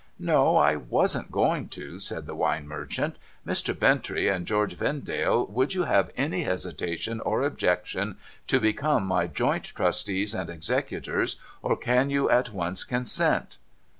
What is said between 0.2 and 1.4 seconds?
'No; I wasn't